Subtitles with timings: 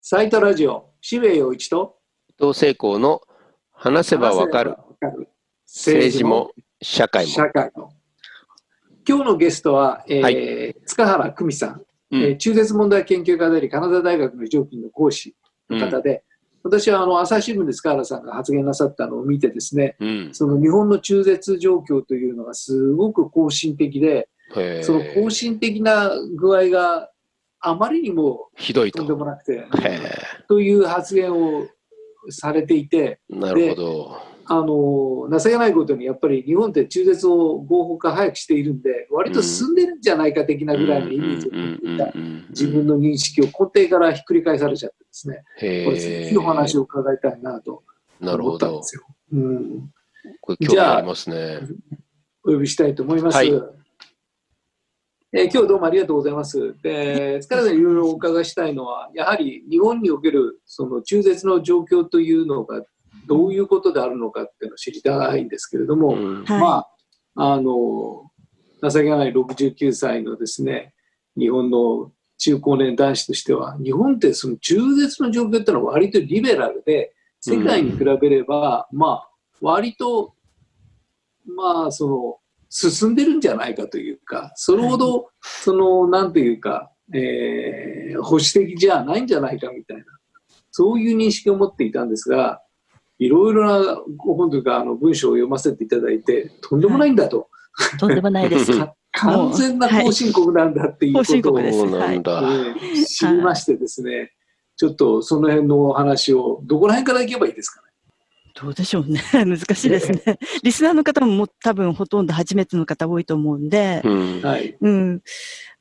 [0.00, 1.96] サイトラジオ、渋谷陽一と
[2.28, 3.20] 伊藤聖光の
[3.72, 4.76] 話せばわかる
[5.66, 7.30] 政治も社会も。
[7.32, 7.92] 社会も。
[9.06, 11.82] 今日のゲストは、えーはい塚原久美さん、
[12.12, 15.34] うんえー中絶問題研究家であり、カナダ大学の常勤の講師
[15.68, 16.24] の方で、
[16.62, 20.30] 私はあの朝日新聞で塚原さんが発言なさったのを見てですね、うん。
[20.32, 24.28] その日本の中絶状況というのがすごく更新的で、
[24.82, 27.10] その更新的な具合が
[27.60, 28.98] あまりにもひどいと。
[28.98, 30.00] とんでもなくて、へ
[30.48, 31.66] という発言を
[32.30, 34.28] されていて、ーなるほど。
[34.50, 42.12] あの情けないことにやっぱり日本って中絶を合法化早くしているんで、割と進んでるんじゃないか的なぐらいのイメージを持っていた
[42.48, 47.82] 自分の認識を根底からひっくり返されちゃってですね、これ、ぜひお話を伺いたいなと
[48.20, 48.82] なるほど思ったんで。
[48.84, 49.06] すよ。
[49.32, 49.90] うん、
[50.40, 51.60] これ興味ありますね。
[52.42, 53.36] お呼びしたいと思います。
[53.36, 53.77] はい
[55.30, 56.74] えー今日どうもありがとうございます。
[56.82, 62.82] で、塚原さんにいろいろお伺いしたいのは、やはり日本におけるその中絶の状況というのが
[63.26, 66.44] どういうことであるのかっていうのを知りたいんですけれども、うん。
[66.46, 66.60] はい。
[66.60, 66.86] ま
[67.34, 68.30] あ、あの、
[68.90, 70.94] 情けない69歳のですね、
[71.36, 80.32] 日本の中高年男子としては、日本ってその中絶の状況っていうのは割とリベラルで、世界に比べれば、まあ、割と、
[81.44, 82.38] まあ、その、
[82.70, 90.04] 進んでるんじゃないかというか、それほど、その、なんていうか、えー保守的じゃないんじゃないかみたいな、
[90.70, 92.62] そういう認識を持っていたんですが、
[93.18, 97.48] いろいろな本というかあの文章を読ませていただいて、とんでもないんだと、
[97.98, 98.72] とんでもないです。
[98.78, 102.40] か完全な後進国なんだっていうことを、後進国ですそうなんだ。
[102.40, 104.32] えー知りましてですね、
[104.76, 107.87] ちょっとその辺のお話を、どこら辺からいけばいいですかね。
[108.60, 109.22] どうでしょうね。
[109.32, 110.38] 難しいですね。
[110.62, 114.76] リスナーの方ももう多分ほとんど初めての方多いと思うんで、うんはい。
[114.80, 115.22] うん。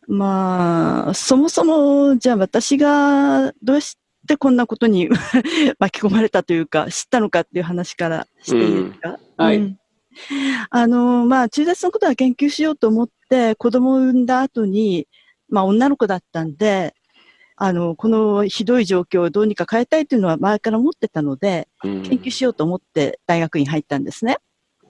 [0.08, 5.09] まあ、そもそも、じゃあ私がどうしてこんなことに
[5.80, 9.78] 巻き込まれたというか、知ったのかっていう話からしていいですか、はいうん
[10.71, 15.08] あの、まあ、中絶のことは研究しようと思って、子供を産んだ後に、
[15.48, 16.95] まあ、女の子だったんで、
[17.60, 24.38] あの、このひどい状況をどうにか変えたいというのは前から思ってたので、うん研究しようと思って大学院入ったんですね。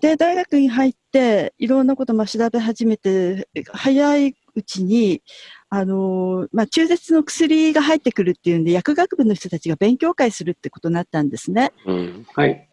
[0.02, 5.22] で、大学院入って、いろんなことまあ調べ始めて、早いうちに、
[5.70, 11.72] あのまあ、中絶の薬が入ってくるっていうんで、薬学部の人たちが勉強会するってことになったんですね。
[11.86, 12.68] うんはい。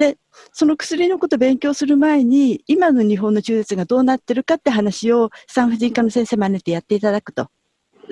[0.53, 7.49] その薬のことを勉強する前に、今の日本の中絶がどうなってるかって話を産婦人科の先生真似てやっていただくと。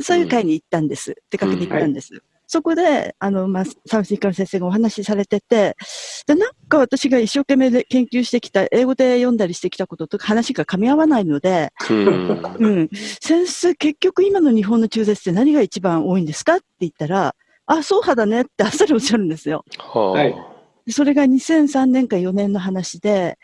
[0.00, 1.16] そういう会に行ったんです。
[1.30, 2.22] 出かけて行ったんです。
[2.46, 5.74] そこで、あの、まあ、産婦人科の先生がお話しされてて、
[6.26, 19.64] で、なんか私が一生懸命で研究してきた、英語で読んだりしてきたことと話が噛み合わないので、うんうん、先生、結局今の日本の中絶って何が一番多いんですかって言ったら、あ、そう派だねってあっさりおっしゃるんですよ。
[19.78, 20.52] はい
[20.90, 23.38] それが2003年か4年の話で、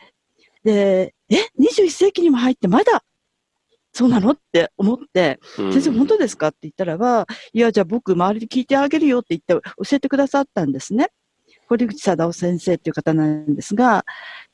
[0.65, 3.05] で、え、21世紀にも入ってまだ
[3.99, 4.31] そうなの？
[4.31, 6.49] って思って、先生、本当ですか？
[6.49, 11.09] って言ったらば、いや、じゃあ僕、周りで聞いてあげるよって言って教えてくださったんですね。
[11.69, 14.05] 堀口貞夫先生っていう方なんですが、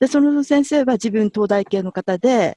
[0.00, 2.56] で、その先生は自分東大系の方で、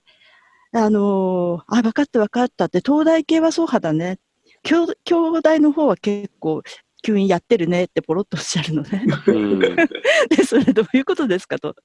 [0.71, 4.17] あのーあ、分かった分かったって、東大系はそう派だね。
[4.63, 6.61] 兄兄弟の方は結構、
[7.05, 9.05] 吸引やってるねってポロッとおっしゃるのね。
[9.27, 9.59] うん
[10.29, 11.75] で、それどういうことですかと。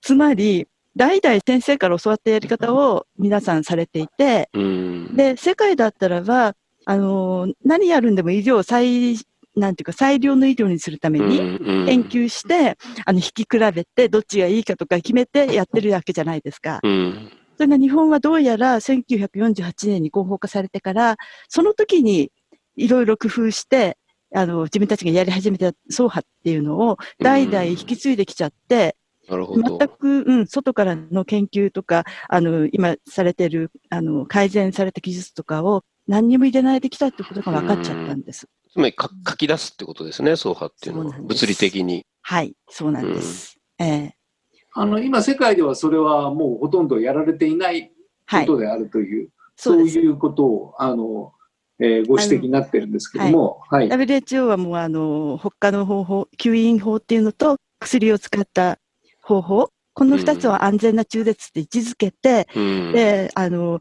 [0.00, 0.66] つまり、
[0.96, 5.16] 代々先生から教わったやり方を皆さんされていて、うん。
[5.16, 6.54] で、世界だったらば、
[6.84, 9.16] あのー何やるんでも医療を最、
[9.54, 16.80] なんていうか、最良の医療にするためにうん研究して、あの、引き比べて、どっちがいいかとか決めてやってるわけじゃないですか。
[16.82, 17.30] うん。
[17.56, 21.16] それが日本はどうやら1948年に合法化されてから、
[21.48, 22.32] その時に
[22.76, 23.96] いろいろ工夫して、
[24.34, 28.96] あの、自分たちがやり始めた総派っていうのを代々引き継いできちゃって、
[29.32, 29.78] なるほど。
[29.78, 38.46] 全く、うん、外からの研究とか、あの、今されてる、あの、改善された技術とかを何にも入れないできたってことが分かっちゃったんです。
[38.70, 41.18] つまりか書き出すってことですね、総派っていうのは。
[41.18, 42.04] 物理的に。
[42.20, 43.58] はい、そうなんです。
[43.78, 44.14] ええ
[44.74, 47.90] あの、今、世界ではそれはもうほとんどやられていない
[48.26, 48.52] はいこ。
[48.54, 49.94] とであるという、そです。
[49.94, 51.32] そうういうことを、あの、
[51.78, 53.88] えーご指摘になってるんですけども、はい。
[53.88, 58.78] WHO はもうあの、他の方法、吸引法っていうのと薬を使った
[59.22, 63.80] 方法、この二つを安全な中絶って位置づけて、うんで、あの、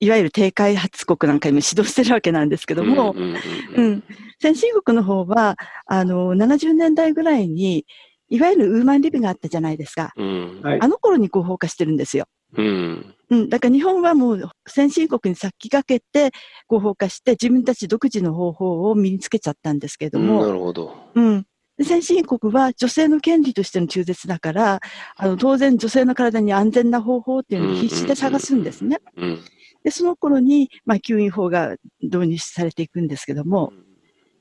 [0.00, 3.36] いわゆる低開発国なんかにも指導してるわけなんですけども、うんうんう
[3.76, 4.04] うんん、
[4.40, 5.56] 先進国の方は、
[5.86, 7.84] あの、70年代ぐらいに、
[8.30, 10.12] いわゆるウーマンリブがあったじゃないですか。
[10.16, 12.26] うんはいあの頃に合法化してるんですよ。
[12.56, 13.14] うん。
[13.30, 20.94] うん、だから日本はもう先進国に先駆けて合法化して自分たち独自の方法を身につけちゃったんですけれどうんも、なるほど。
[21.14, 21.46] うん。
[21.80, 24.80] で先進国は女性の権利としての中絶だから、
[25.16, 28.98] あの当然女性の体に安全な方法っていうのを必死で探すんですね。
[29.16, 29.40] うん。
[29.82, 33.72] で、その頃に、まあ、吸引法が導入されていくんですけども、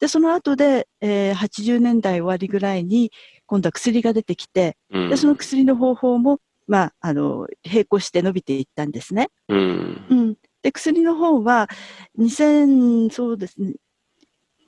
[0.02, 3.10] で、その後で、えー80年代終わりぐらいに、
[3.46, 9.30] 今度は薬が出てきて、うんで、その薬の方法も、まあ、あの、並行して伸びていったんですね。
[9.48, 10.06] うん。
[10.10, 10.36] うん。
[10.62, 11.70] で、薬の方は、
[12.18, 13.76] 2000、そうですね、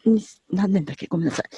[0.06, 0.21] に
[0.51, 1.07] 何年だっけ？
[1.07, 1.50] ごめんなさい。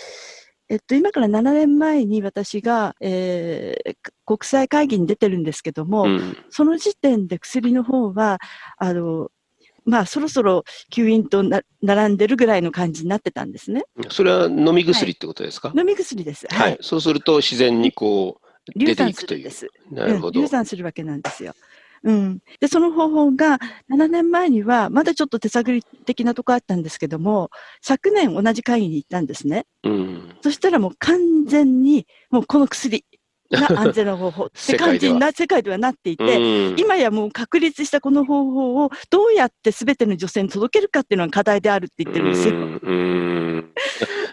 [0.73, 6.37] えっと、今から7年前に私が、えー国際会議に出てるんですけども、うん。
[6.49, 8.39] その時点で薬の方は、
[8.77, 9.29] あの、
[9.85, 13.83] まあ、そろそろ吸引とな並んでるぐらいの感じになってたんですね。
[14.09, 15.73] それは飲み薬ってことですか？
[15.75, 16.47] 飲み薬です。
[16.49, 16.77] ははいい。。
[16.79, 19.51] そうすると自然にこう出て流産いくという。
[19.51, 20.01] するんです。
[20.01, 20.47] なるほどうん流。
[20.47, 21.53] 産するわけなんですよ。
[22.03, 22.39] うん。
[22.59, 23.59] で、その方法が
[23.91, 27.49] 7年前には、まだちょっと手探り的なとこあったんですけども、
[27.81, 29.65] 昨年同じ会議に行ったんですね。
[29.83, 30.35] うん。
[30.41, 33.05] そしたらもう完全に、もうこの薬
[33.51, 42.55] が安全な方法 って感じにな、世界ではなっていて、うん今やもう確立したこの方法をどうやって全ての女性に届けるかっていうのが課題であるって言ってるんですよ。
[42.55, 42.77] うんうん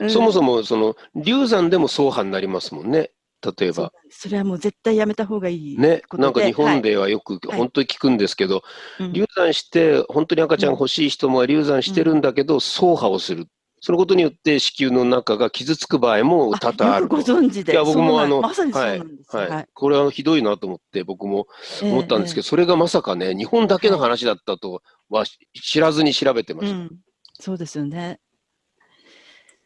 [0.00, 3.11] うんそもそもその流産でも相反になりますもんね。
[3.43, 3.93] 例えば。
[4.11, 6.03] それはもう絶対やめた方がいいね。
[6.13, 8.63] なんか日本はいではよくはい本当に聞くんですけど、
[8.99, 13.47] うん流産して本当に赤ちゃん欲しい人も流産してるんだけど、走破をする。
[13.83, 17.73] そのことによって子宮の中が傷つく場合も多々あるご存知で。
[17.73, 19.37] いや僕もあのまさにそうはいなんです。
[19.37, 21.47] はい、これはひどいなと思って僕も
[21.83, 26.77] 思ったんですけど、ど、それがまさかね、日本だけの話だったとは知らずに調べてました。
[26.77, 26.91] うん、
[27.39, 28.21] そうですよね。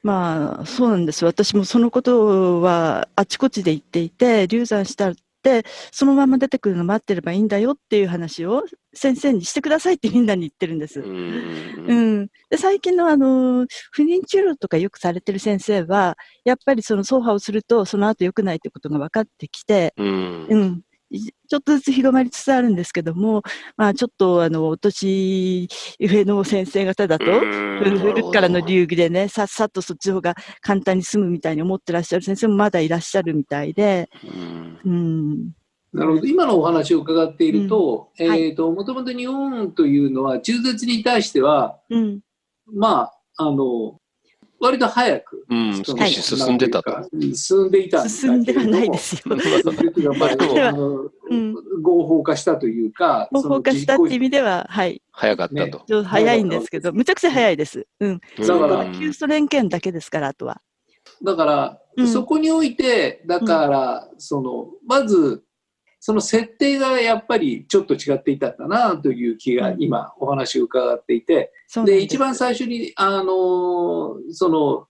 [0.04, 1.24] まあ、そうなんです。
[1.24, 11.00] 私もそのことはあちこちで言っていて、流産したって、そのまま出てくるの待ってればいいんだよっていう話を先生にしてくださいってみんなに言ってるんです。
[11.00, 23.42] ううんん、で最近のあの不妊治療とかよくされてる先生は、やっぱりその走破をすると、その後良くないってことが分かってきて、うんうん、いちょっとずつ広まりつつあるんですけども、
[23.76, 25.68] まあ、ちょっとあのお年
[26.00, 34.08] 上の先生方だと、古くからの流儀でね、さっさとそっちの方が簡単に済むみたいに思ってらっしゃる先生もまだいらっしゃるみたいで、
[35.94, 36.26] なるほど。
[36.26, 38.28] 今のお話を伺っていると、うん。
[38.28, 38.48] はい。
[38.48, 42.20] えっ、と、もともと日本というのは、中絶に対しては、うん、
[42.66, 44.00] まあ、あの、
[44.60, 46.92] 割と早く、うん、少し進んでたと。
[47.34, 49.36] 進んでいたんだけれども進んではないですよ。
[49.36, 54.38] やっぱりでもあのうん合法化したというか、合法化したっていう意味で。
[54.38, 55.82] では、はい、早かったと。
[55.86, 57.86] ちょっと早いんですけど、むちゃくちゃ早いです。
[58.00, 58.20] うん。
[58.38, 60.60] だからうん旧ソ連圏だけですから、あとは。
[61.22, 65.44] だから、うんそこにおいて、だから、その、まず、
[66.00, 71.50] その設定がやっぱりちょっと違っていたんだなという気がうん今お話を伺っていて、
[71.84, 74.86] で、一番最初に、あの、その、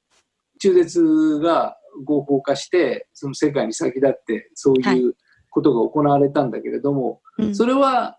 [0.60, 5.14] 中絶が合法化して、その世界に先立って、そうはいいう
[5.50, 7.54] ことが行われたんだけれども、うん。
[7.54, 8.18] それは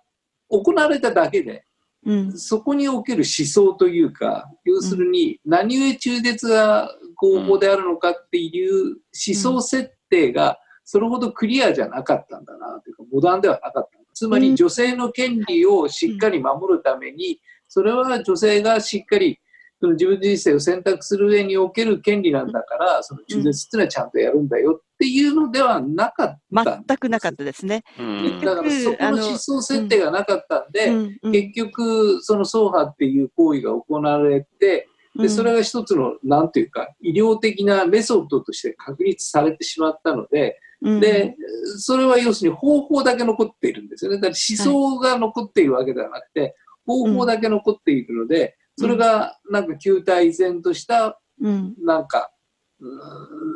[0.50, 1.66] 行われただけで、
[2.06, 2.38] うん。
[2.38, 14.00] そこにおける思想というか、要するに何故中絶が合法であるのかっていう思想設定がそれほどクリアじゃなかったんだなというか、モダンではなかった。
[14.14, 19.40] つまり女性の権利をしっかり守るために、それは女性がしっかり
[19.80, 26.84] その自分人生を選択する上における権利なんだから、その中絶っていうのはちゃんとやるんだよっていうのではなかった。
[26.88, 27.84] 全くなかったですね。
[28.00, 41.36] うんだからそこの思想設定がなかったんで、うんうん結局、その走破っていう行為が行われて、で、それが一つの、なんていうか、医療的なメソッドとして確立されてしまったので、うんで、
[41.78, 44.18] それは要するに方法だけ残っているんですよね。
[44.18, 52.32] だから思想が残っているわけではなくて、方法だけ残っているので、それがなんか旧体依然とした、うんなんか、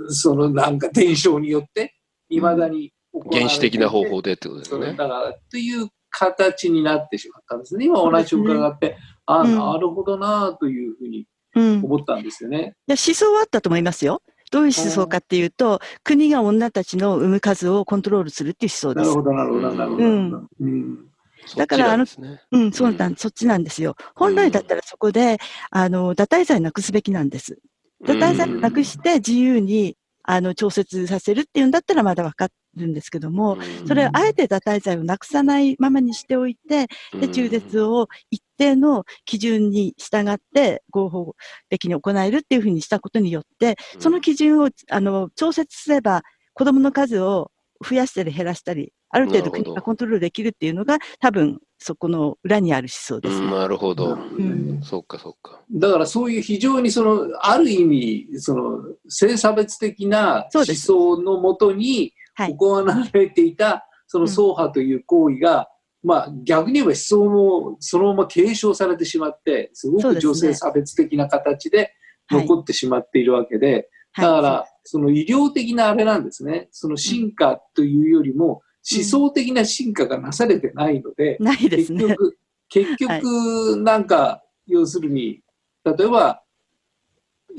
[0.07, 1.95] そのなんか伝承によって、
[2.29, 2.93] いまだに
[3.31, 4.88] 原始的な方法でってことですそうね。
[4.88, 7.86] だから、という形になってしまったんですね。
[7.86, 12.75] 今お話を伺って、ああ、うんなるほどなというふうにうん思ったんですよね。
[12.88, 14.21] いや思想はあったと思いますよ。
[14.51, 19.09] どういう思想かっていうと、国が女たちの産む数をコントロールするっていう思想です。
[19.09, 20.03] なるほど、なるほど、なるほど。
[20.03, 21.09] うんうん
[21.55, 22.05] だからあの、
[22.51, 23.96] うん、そうなん、そっちなんですよ。
[24.15, 25.38] 本来だったらそこで、
[25.72, 27.60] あの、堕胎罪なくすべきなんです。
[28.03, 36.88] 堕胎罪なくして自由に、あの、調節させるっていうんだったらまだわかるんですけども、それをあえて堕胎罪をなくさないままにしておいて、
[37.19, 41.36] で、中絶を一定の基準に従って合法
[41.69, 46.22] 的に行えるっていうふうにしたことによって、その基準を、あの、調節すれば
[46.53, 47.51] 子供の数を
[47.84, 53.46] 増やしたり減らしたりある程度国がコントロールできるっていうのが、多分そこの裏にある思想ですね。
[53.46, 54.16] うんなるほど。
[54.16, 55.62] んそうか、そうか。
[55.72, 65.70] だからそういう非常にその、ある意味、その、性差別的な思想のもとにはい行われていた、その走破という行為が、
[66.04, 71.94] まあ逆に言えば思想もそのまま継承されてしまって、すごく女性差別的な形で
[72.28, 76.70] はい残ってしまっているわけで、だかはいら、その医療的なあれなんですね。
[76.72, 82.00] その進化というよりも、思想的な進化がなされてないので、ないですね。
[82.00, 82.38] 結局、
[82.69, 85.41] 結局、なんか、要するに、
[85.84, 86.43] 例えば、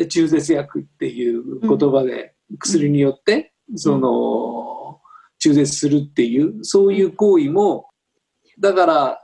[0.08, 5.00] 中絶薬っていう言葉で、薬によって、その、
[5.38, 7.88] 中絶するっていう、そういう行為も、
[8.58, 9.18] だから、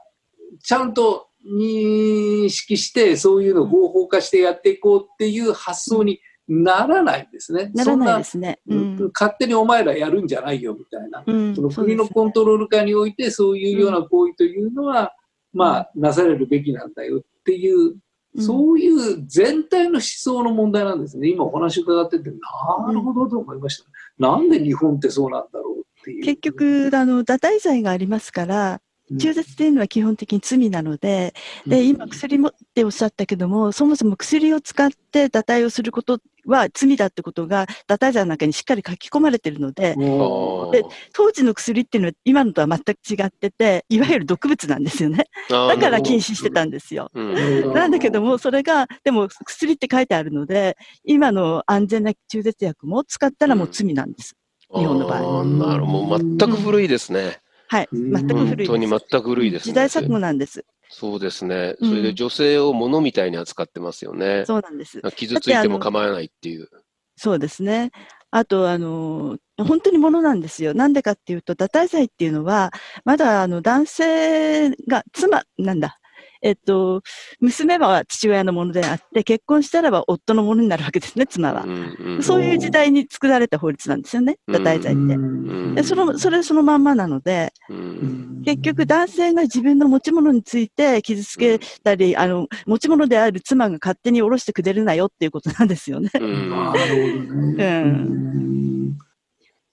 [0.62, 7.70] ちゃんと認識して、そういうのを合法化してやっていこうっていう発想にならないんですね。
[7.74, 8.60] ならないですね。
[8.68, 11.24] そんな勝手にお前らやるんじゃないよみたいな。
[11.26, 15.12] うんその国のコントロール下においてそういうような行為というのは、
[15.52, 17.96] まあ、なされるべきなんだよっていう、うん
[18.38, 21.30] そういう全体の思想の問題なんですね。
[21.30, 23.84] 今お話伺ってて、なるほどと思いました。
[24.18, 26.22] なんで日本ってそうなんだろうっていう。
[26.22, 28.78] 結局、あの、堕胎罪がありますから、うん
[29.10, 31.34] 中絶っていうのは基本的に罪なので、
[31.66, 40.82] で、今薬もっておっしゃったけども、そもそも薬を使って堕胎をすることは罪だってことが、堕胎罪の中にしっかり書き込まれているので、もで
[41.12, 45.26] 当時の薬っていうのは今のとは全く違ってて、いわゆる毒物なんですよね。
[45.48, 47.10] だから禁止してたんですよ。
[47.14, 54.34] なんだけども、それが、でも薬って書いてあるので、今の安全な中絶薬も使ったらもう罪なんです。
[54.74, 56.04] 日本の場合なるほど。
[56.04, 57.40] もう全く古いですね。
[57.68, 57.88] はい。
[57.92, 58.68] うん全く本古いです。
[58.68, 59.72] 当に全く古いですね。
[59.72, 60.64] 時代錯誤なんです。
[60.88, 61.74] そうですね。
[61.80, 64.44] うんそれで女性を物みたいに扱ってますよね。
[64.46, 65.00] そうなんです。
[65.16, 66.68] 傷ついても構わないっていう。
[67.16, 67.90] そうですね。
[68.30, 70.74] あと、あの、本当にものなんですよ。
[70.74, 72.72] なんでかっていうと、堕胎罪っていうのは、
[73.04, 75.98] まだあの男性が、妻、なんだ、
[76.46, 77.02] えっと、
[77.40, 81.66] 娘は父親のものであって、結婚したらば夫のものになるわけですね、妻はう。
[81.66, 85.02] んうんそういう時代に作られた法律なんですよね、堕胎罪って。
[85.16, 96.10] んでその、それそのまんまなので、うん結局男性が自分の持ち物について傷つけたり、あの、持ち物である妻が勝手に下ろしてくれるなよっていうことなんですよね。
[96.12, 97.82] だかうんなるほどね。
[97.84, 98.98] うん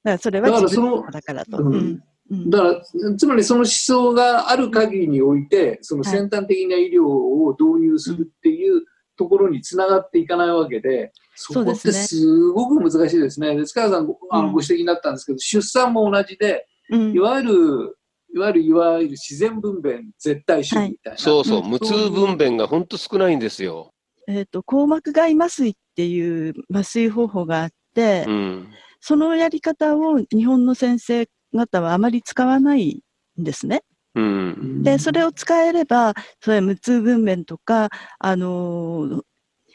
[0.03, 1.57] らそれはだからその自分のだからと。
[1.63, 2.03] うん
[2.49, 8.83] だから、つまりその思想がある限りにおいて、その先端的な医療を導入するっていう
[9.17, 13.55] ところにつながっていかないわけで、そこってそうですごく難しいですね。
[13.55, 17.97] で塚原さんごあうんのご指摘になったんですけど、出産も同じで、うんいわゆる、
[18.35, 21.19] いわゆる、いわゆる自然分娩絶対主義みたいな。
[21.19, 23.91] そうそう、うん無痛分娩が本当少ないんですよ。
[24.27, 28.67] えっ、と、硬膜外麻酔っていう麻酔方法があって、うん。
[29.05, 33.03] そのやり方を日本の先生方はあまり使わない
[33.39, 33.83] んですね。
[34.15, 34.83] うん。
[34.83, 39.21] で、それを使えれば、それ無痛分娩とか、あのー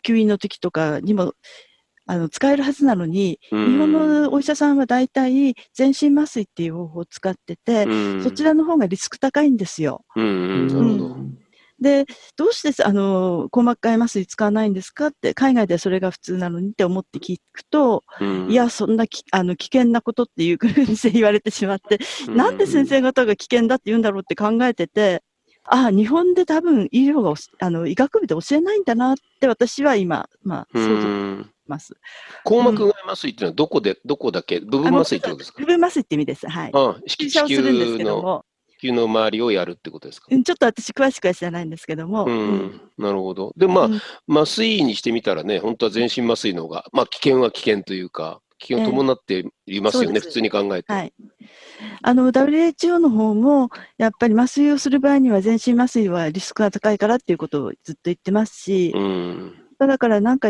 [0.04, 1.35] 吸引の時とかにも、
[2.06, 7.85] あの、使えるはずなのに、日日本のお医者さんは大体全身麻酔っていう方法を使ってて、
[8.23, 10.04] そちらの方がリスク高いんですよ。
[10.16, 11.16] うんうん、なるほど。
[11.80, 12.06] で、
[12.37, 25.23] どうして、あの、硬膜外麻酔使わないんですかって、海外ではそれが普通なのにって思って聞くと、うんいや、そんなきあの危険なことっていうふうに言われてしまって、なんで先生方が危険だって言うんだろうって考えてて、
[25.70, 31.02] ああ、日本で多分医療があの、医学部で教えないんだなって私は今、まあ、う想
[31.42, 31.94] 像ます。
[32.44, 35.61] 硬膜外麻酔っていうのはどこで、どこだけ部分麻酔ってことですか？
[35.61, 36.49] 部分麻酔って意味です。
[36.49, 36.70] はい。
[36.73, 37.16] あをす
[37.62, 38.47] るんですけども、
[38.80, 40.28] 子宮の周りをやるってことですか？
[40.30, 43.52] うんちょっと私詳しくは知らないんですけども、ううんん、なるほど。
[43.56, 50.92] で、まあ、うん麻酔にしてみたらね、本当は全身麻酔の方が、まあ、危険は危険というか、危険を伴っていますよね、そうです普通に考えて。
[50.92, 51.12] はい。
[52.02, 59.54] あの、WHO の方も、やっぱり麻酔をする場合には全身麻酔はリスクが高いからっていうことをずっと言ってますし、うん。
[59.78, 60.49] だからなんか、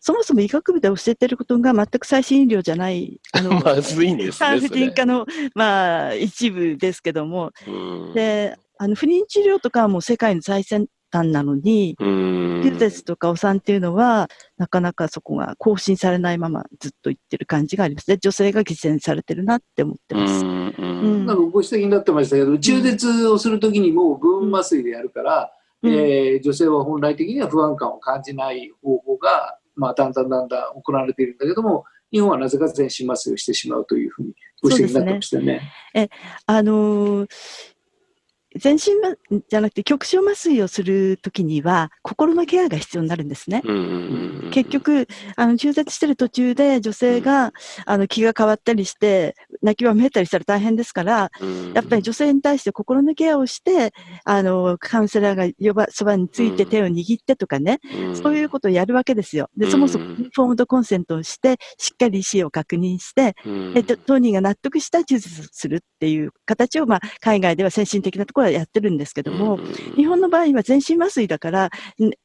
[0.00, 7.70] そもそも医学部で教えてることが全く最新医療じゃない、 あの、まずいんですね、産婦人科の、まあ、一部ですけども、う
[8.10, 8.14] ん。
[8.14, 12.60] で、あの、不妊治療とかはもう世界の最先端なのに、うん。
[12.62, 18.10] 手術とかお産っていうのは、なかなかそこが更新されないままずっと言ってる感じがあります。
[18.10, 18.16] ね。
[18.16, 20.44] 女性が犠牲にされてるなって思ってます。
[20.44, 21.22] うんううん。
[21.24, 21.26] ん。
[21.26, 25.92] なんかご指摘になってましたけど、中絶をするときにも部分麻酔でやるから、うん。
[25.92, 35.72] えー女性は本来的には不安感を感じない方法が、まあ、だんだんだんだん行われているんだけども、日本はなぜか全身麻酔をしてしまうというふうにご指摘になってましたよね。
[36.46, 37.71] あのー
[38.56, 39.14] 全身ま
[39.48, 43.62] じゃなくて局所麻酔をするときには、心のケアが必要になるんですね。
[44.50, 45.06] 結、局、
[45.36, 47.52] あの、中絶してる途中で女性が、
[47.86, 53.92] あの、気が変わったりして、泣きわめいたりしたら大変ですから、うんやっぱり女性に対して心のケアをして、
[54.24, 56.68] あの、カウンセラーが呼ば、そばについてうん。
[56.68, 58.16] 手を握ってとかね、うん。
[58.16, 59.48] そういうことをやるわけですよ。
[59.56, 63.72] で、そもそもフォームドコンセントをして、しっかり意思を確認して、うん。
[63.76, 69.64] えっと、当人が納得した手術をするっていう形を、まあ、海外では先進的なところはやってるんですけども、うん。
[69.96, 71.70] 日本の場合は全身麻酔だから、ん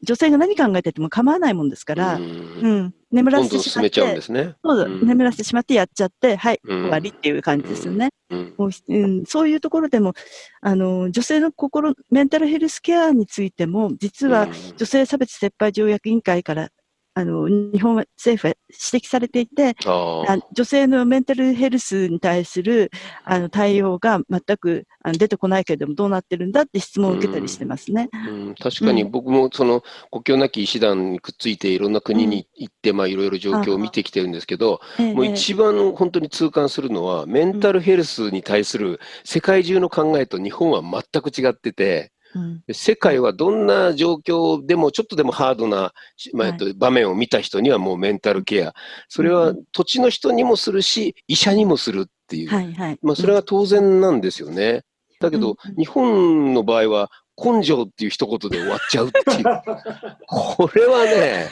[0.01, 2.77] 女性が何考えてても構わないもんですから、ううん。
[2.85, 4.55] ん、眠らせてしまって、すね。
[4.63, 4.87] そう。
[4.87, 5.07] ん。
[5.07, 6.81] 眠らせてしまってやっちゃって、はい、うん。
[6.81, 8.09] 終わりっていう感じですよね。
[8.29, 10.13] うん、そういうところでも、
[10.61, 16.69] あの、女性の心、メンタルヘルスケアについても、実は女性差別撤廃条約委員会から、
[17.17, 22.91] あの、日本政府は指摘されていて、女性のメンタルヘルスに対する
[23.23, 28.09] あの対応が全くあの出てこないけれども、どうなってるんだって質問を受けたりしてますね。
[28.13, 29.81] あ、うん、確かに僕もその
[30.11, 35.13] 国境なき医師団にくっついていろんな国に行って、まあいろいろ状況を見てきてるんですけど、ええ。
[35.15, 48.73] もう一番本当に痛感するのは、メンタルヘルスに対する世界中の考えと日本は全く違ってて、うん世界はどんな状況でもちょっとでもハードな、しまあえっと場面を見た人にはもうメンタルケア。
[49.07, 52.49] それは土地の人にもするし、医者にもするっていう。
[52.49, 52.99] はいはい。
[53.01, 54.83] まあそれは当然なんですよね。
[55.19, 57.09] だけどうん、日本の場合は
[57.43, 59.43] 根性っていう一言で終わっちゃうっていう。
[60.27, 61.49] これはね、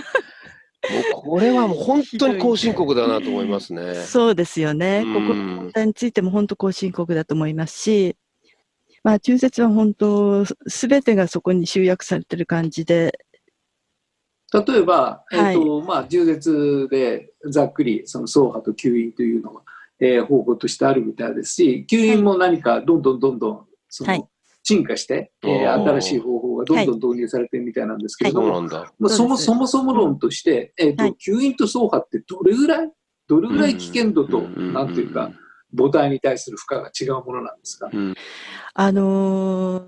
[0.91, 3.95] もうこれはもう本当に後進国だなと思いますね。
[3.95, 5.03] そうですよね。
[5.05, 8.15] うんここの問題についても本当後進国だと思いますし、
[9.05, 13.19] まあ中絶は本当すべてがそこに集約されてる感じで、
[14.51, 19.61] 例えば、はいえっとまあ、重絶でざっくりその走破と吸引というのは、
[19.99, 24.25] えー方法としてあるみたいですし吸引も何かどんどんどんどんその、はい。
[24.63, 28.91] 進化して、えー新しい方法がどんどん導入されてるみたいなんですけれども、そうなんだ。
[28.97, 31.15] まあ、そもそもそも論として、えっとはい。
[31.23, 32.91] 吸引と走破ってどれぐらい
[33.27, 34.73] どれぐらい危険度と、うん。
[34.73, 35.31] なんていうか、
[35.75, 38.15] 母体に対する負荷が違うものなんですか、うん
[38.73, 39.85] あのー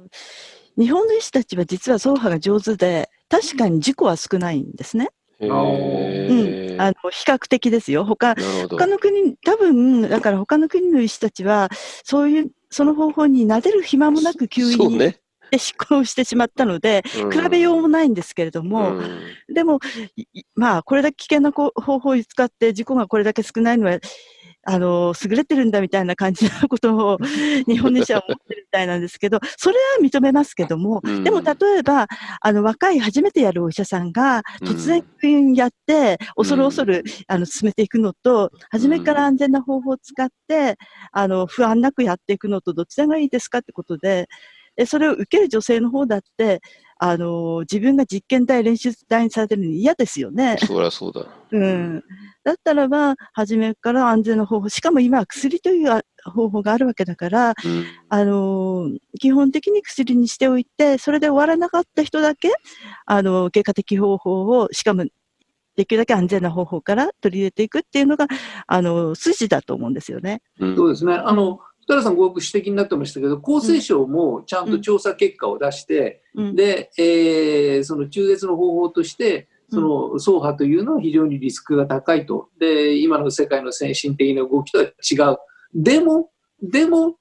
[0.78, 5.10] 日本の医師たちは実は走破が上手で、確かに事故は少ないんですね。
[5.40, 5.50] うん。
[6.80, 8.06] あの、比較的ですよ。
[8.06, 8.36] 他、
[8.70, 8.86] 他。
[8.86, 11.70] の国、多分、だから他の国の医師たちは、
[12.04, 15.16] そういう、その方法に撫でる暇もなく吸引に。
[15.50, 19.80] で執行してしまったので、比べようもないんですけれども、んでも、
[20.56, 23.98] まあ、これだけ危険な方法を使って事故がこれだけ少ないのは、
[24.70, 27.18] あの、優れてるんだみたいな感じなことを
[27.68, 31.24] 日本の医者は思ってるみたいなんですけど、 それは認めますけども、うん。
[31.24, 32.08] でも例えば、
[32.42, 40.76] あの、若い初めてやるお医者さんがうん突然やって、恐る恐る、あの、進めていくのと、初めから安全な方法を使って、
[41.14, 44.28] あの、不安なくやっていくのと、どちらがいいですかってことで、
[44.76, 46.62] でそれを受ける女性の方だって、
[47.00, 50.58] あの、自分が実験台、練習台にされてるのに嫌ですよね。
[50.66, 51.26] そりゃそうだ。
[51.52, 52.04] うん。
[52.44, 62.52] だったらば、初めから安全な方法、しかも今は薬というあ方法があるわけだから、うんあのー基本的に薬にしておいて、それで終わらなかった人だけ、
[63.06, 65.06] あのー外科的方法を、しかも、
[65.76, 68.28] できるだけ安全な方法から取り入れていくっていうのが、
[68.66, 70.42] あのー筋だと思うんですよね。
[70.60, 71.14] うんそうですね。
[71.14, 76.56] あの、福原さんごよく指摘になってましたけど、厚生省もちゃんと調査結果を出して、うん。
[76.56, 82.50] で、えーその中絶の方法として、その走破というのは非常にリスクが高いと。
[82.60, 85.38] で、今の世界の先進的な動きとは違う。
[85.74, 86.30] でも、
[86.62, 87.16] でも、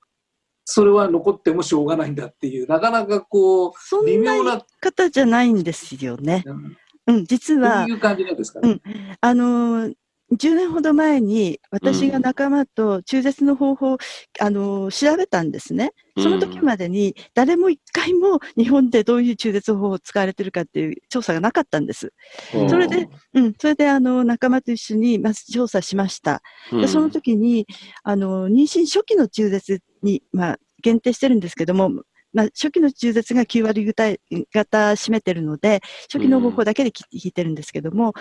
[0.64, 3.72] それは残ってもしょうがないんだっていう、なかなかこう、
[4.04, 6.42] 微妙な、方じゃないんですよね。
[6.44, 6.76] うん
[7.06, 8.80] うん、実どはう、いう感じなんですかね。
[9.20, 9.94] あのー
[10.32, 13.98] 10年ほど前に私が仲間と中絶の方法を、
[14.40, 15.92] あのー調べたんですね。
[16.18, 22.12] その時までに誰も一回も日本でどういう中絶方法を使われてるかっていう調査がなかったんです。
[22.54, 26.42] うんそれで、うん、それであの仲間と一緒にまず調査しました。
[26.72, 27.66] で、その時に、
[28.02, 31.90] あの、妊娠初期の中絶に、まあ、限定してるんですけども、
[32.32, 34.16] まあ、初期の中絶が9割型
[34.52, 35.80] 型占めてるので、
[36.12, 38.12] 初期の方法だけで聞いてるんですけども、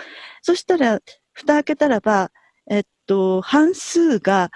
[0.42, 1.00] そしたら、
[1.36, 2.30] 蓋開けたらば、
[2.68, 4.50] えっと、半数が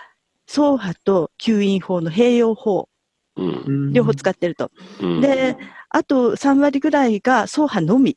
[0.48, 2.88] 走破と吸引法の併用法、
[3.36, 4.70] うん両方使ってると。
[5.00, 5.56] うんで、
[5.90, 8.16] あと3割ぐらいが走破のみ。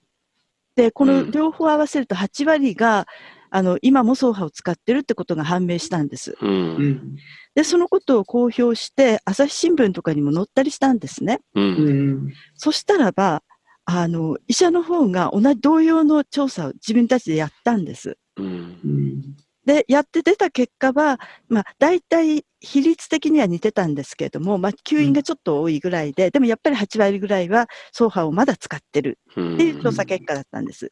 [0.76, 3.06] で、このうん両方合わせると8割が、
[3.52, 6.36] あの、今も走破を使ってるってことが判明したんです。
[6.42, 7.16] ううんん
[7.54, 11.42] で、そのことを公表して、朝日新聞とかにも載ったりしたんですね。
[11.54, 13.44] ううんんそしたらば、
[13.86, 18.18] あの、医者の方が同じ同様の調査を自分たちでやったんです。
[18.38, 18.80] うん。
[18.84, 19.36] うん。
[19.66, 30.92] で、やって出た結果は、まあ、大体比率的には似てたんですけれども、まあ、吸引がちょっと多いぐらいで、でもやっぱり8割ぐらいは、ソーハをまだ使ってるっていう調査結果だったんです。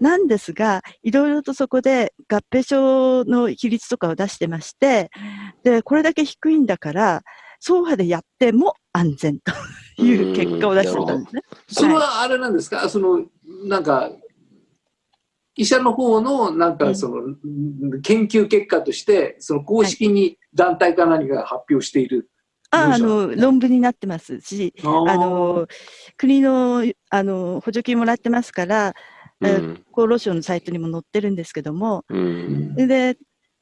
[0.00, 5.10] なんですが、いろいろとそこで合併症の比率とかを出してまして、
[5.62, 7.22] で、これだけ低いんだから、
[7.60, 9.52] ソーハでやっても安全と
[10.02, 11.42] いう結果を出してたんですね。
[11.68, 13.26] それはあれなんですか、その
[13.68, 14.10] なんか
[15.60, 22.30] 医者の方のなんかその、研究結果としてその公式に団体か何かが発表している。
[22.70, 25.66] ああの論文になってますし、あの
[26.16, 28.94] 国のあの補助金もらってますから、
[29.42, 29.84] うん。
[29.92, 32.74] 厚労省のサイトにも載ってるんですけども、うん。
[32.76, 33.16] で、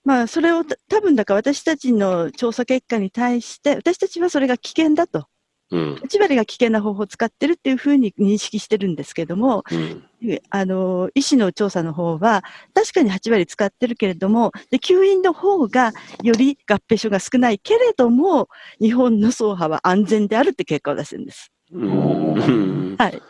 [0.04, 5.26] まあ、それをた多分だから私たちの調査結果に対して、私たちはそれが危険だと、
[5.70, 10.04] うん8割が危険な方法を使ってるっていうふうに認識してるんですけども、うん
[10.50, 12.42] あの、医師の調査の方は、
[12.74, 18.48] 確かに8割使ってるけれども、で、吸引の方がより合併症が少ないけれども、
[18.80, 21.52] 日本の走破は安全であるって結果を出してるんです。
[21.72, 23.22] うんはい。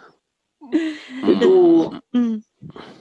[1.27, 2.43] えっと、うん。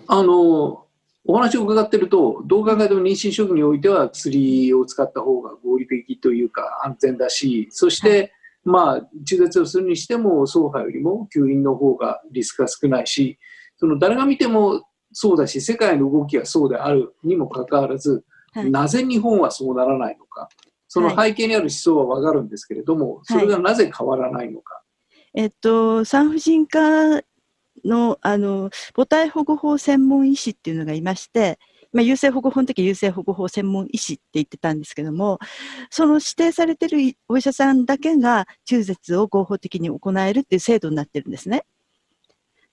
[0.08, 0.86] あの
[1.30, 8.32] お話を伺ってると、どう考えても妊娠初期においては薬を使った方が合理的というか安全だし、そして、
[8.68, 13.40] まあ、中絶をするにしても、走破よりも吸引の方がリスクが少ないし、
[13.78, 18.70] その誰が見てもそうだし、世界の動きがそうであるにもかかわらず、はい。
[18.70, 20.50] なぜ日本はそうならないのか、
[20.90, 24.82] その背景にある思想はわかるんですけれども、それがなぜ変わらないのか。
[25.34, 27.22] えっと、産婦人科
[27.86, 31.58] の、あの、母体保護法専門医師っていうのがいまして、
[31.94, 35.40] まあ、優生保護法の時優生保護法専門医師って言ってたんですけども、
[35.90, 36.98] その指定されてる
[37.28, 41.66] お医者さんだけが中絶を合法的に行えるっていう制度になってるんですね。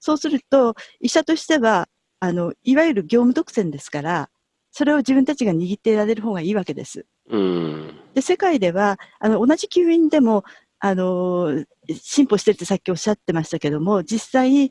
[0.01, 1.89] そうすると、医者としては、
[2.21, 4.31] あの、いわゆる業務独占ですから、
[4.71, 7.07] それを自分たちが握っていられる方がいいわけです。
[7.31, 10.45] うんで、世界では、あの、同じ吸引でも、
[10.79, 14.71] あの、進歩してるってさっきおっしゃってましたけども、実際、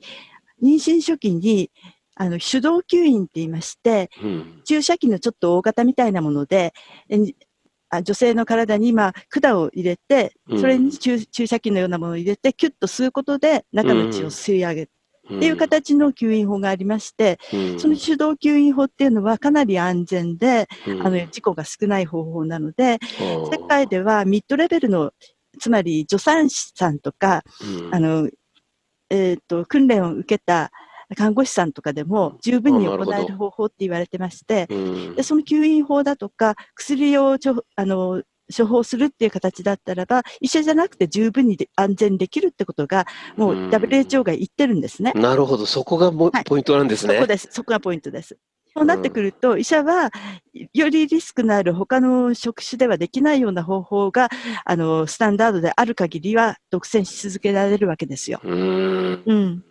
[0.61, 1.71] 妊娠初期に、
[2.15, 4.61] あの、手動吸引って言いまして、うん。
[4.63, 6.73] 注射器のちょっと大型みたいなもので、
[8.03, 14.91] 女性の体に今、管を入れて、それに注注射器のようなものを入れて、キュッと吸うことで中の血を吸い上げる。
[15.25, 17.79] っていう形の吸引法がありまして、うん。
[17.79, 21.07] その手動吸引法っていうのはかなり安全で、うん。
[21.07, 25.11] あの、事故が少ない方法なので、世世界ではミッドレベルの、
[25.59, 27.43] つまり助産師さんとか、
[27.91, 28.29] あの、
[29.09, 30.71] えっ、と、訓練を受けた
[31.15, 38.23] 看護師さんとかでも十分に行える方法って言われてまして、うんでその吸引法だとか、薬をちょあの
[38.55, 45.13] 処方するっていう形だったらば、医者じゃなくて十分にで安全にできるってことが、もううん WHO が言ってるんですね。
[45.15, 47.15] なるほど、そこがもはいポイントなんですね。
[47.15, 47.47] そこです。
[47.51, 48.37] そこがポイントです。
[48.75, 50.09] そうなってくると、医者は、
[50.73, 54.29] よりリスクのある他の職種ではできないような方法が、
[54.65, 58.41] あの、スタンダードである限りは独占し続けられるわけですよ。
[58.43, 59.63] うん、うん。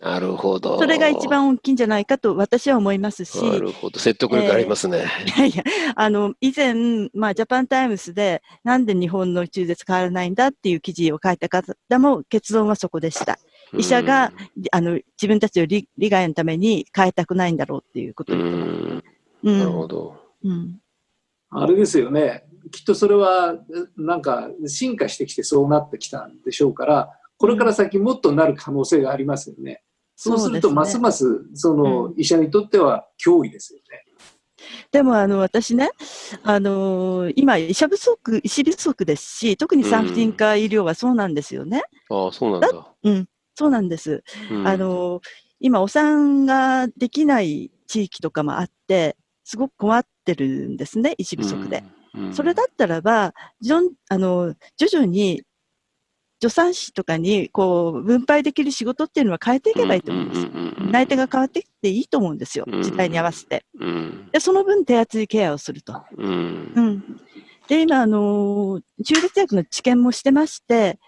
[0.00, 0.78] なるほど。
[0.78, 5.04] それが一番大きいんじゃないかと私は思いますし、なるほど、説得力ありますね。
[5.36, 5.64] いやいや、
[5.96, 6.74] あの、以前、
[7.14, 13.38] まあ、ジャパンタイムスで、なんで日本の中絶変わらないんだっていう記事を書いた方も、結論はそこでした。
[13.76, 14.32] 医者が
[14.70, 18.44] あの、自分たちを利利害のために変えたくないんだろうっていうことうん、で。
[18.44, 19.02] うん
[19.44, 20.16] うんなるほど。
[20.44, 20.80] うん
[21.50, 22.44] あれですよね。
[22.70, 23.54] きっとそれは、
[23.96, 29.82] なんか進化してきてそうなってきたんでしょうから、これから先もっとなる可能性がありますよね。
[30.20, 34.04] そうすると、ますます、そのう、医者にとっては脅威ですよね。
[34.90, 35.90] でも、あの、私ね、
[36.42, 41.84] あのー今、医者不足、医師不足ですし、特に産婦人科医療はそうなんですよね。
[42.10, 42.68] ああ、そうなんだ。
[43.04, 44.24] うん、そうなんです。
[44.50, 45.22] うんあ、のー
[45.60, 51.84] 今、お産ができない地域とかもあって、すごく困ってるんですね、医師不足で。
[52.14, 55.42] うん、それだったらば、じょんあの徐々に
[56.40, 60.46] 助産師とかにこう分配できる仕事っていうのは変えていけばいいと思うんです。
[60.90, 63.64] 内定が変わってきていいと思うんですよ、うん時代に合わせて。
[63.78, 66.02] うん、で、その分手厚いケアをすると。
[66.16, 67.20] うんう、ん。
[67.68, 70.98] で、今、あのー中絶薬の治験もしてまして、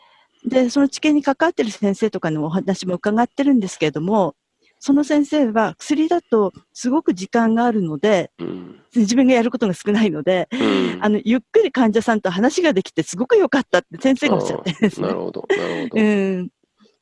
[0.44, 4.34] で、その治験に関わってる先生とかのお話も伺ってるんですけれども、
[4.80, 15.08] その先生は薬だとすごく時間があるので、うん、自分がやることが少ないので、うんあの、ゆっくり患者さんと話ができてすごく良かったって先生がおっしゃってるんですね。
[15.08, 16.00] なるほど、なるほど。
[16.02, 16.48] うん。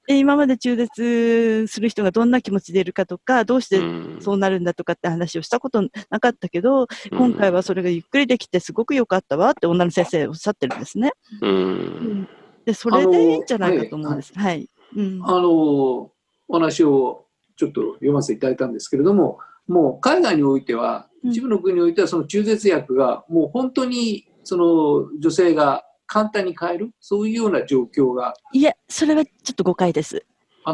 [0.08, 11.12] で、今まで中絶する人がどんな気持ちでいるかとか、どうしてうんそうなるんだとかって話をしたことなかったけど、今回はそれがゆっくりできてすごく良かったわって女の先生おっしゃってるんですね。
[11.42, 12.28] う、うんん。
[12.64, 14.32] で、それでいいんじゃないかと思うんです。
[14.34, 14.68] はい。
[14.96, 15.20] うん。
[15.22, 16.12] あの、お
[16.48, 17.27] 話を
[17.58, 30.24] ちょっと読ませていただいたんですけれども、もう海外においては、うん一部の国においては、その中絶薬がもう本当にその女性が簡単に買える、そういうような状況が、いえ、それはちょっと誤解です。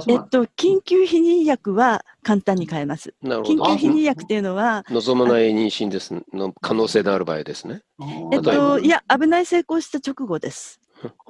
[0.07, 3.15] えっと、緊急避妊薬は簡単に買えます。
[3.23, 3.65] なるほど。
[3.65, 7.81] 緊急避妊薬っていうのは、望まない妊娠ですの可能性のある場合ですね。
[8.33, 10.79] えっと、いや、危ない成功した直後です。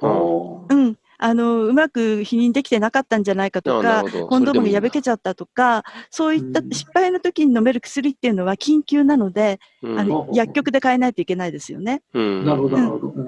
[0.01, 0.97] うん。
[1.17, 9.99] あの、うまく避妊できてなかったんじゃないかとかコンドームが破けちゃったとか、そういったうん失敗の時に飲める薬っていうのは緊急なので、うん。
[9.99, 12.01] あのうん薬局で買えないといけないですよね。
[12.13, 12.45] うん。
[12.45, 12.77] なるほど、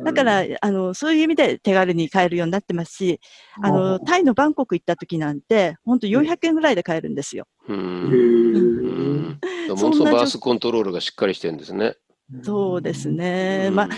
[0.03, 3.19] だから、あの、そういう意味で手軽に買えるようになってますし、
[3.61, 7.45] あの、タイのバンコク行った時なんて、本当400円ぐらいで買えるんですよ。
[7.67, 7.77] うん。
[7.77, 9.39] へうん。
[9.69, 11.95] ーものすごくバースコントロールがしっかりしてるんですね。
[12.43, 13.67] そうですね。
[13.69, 13.89] うんまあ、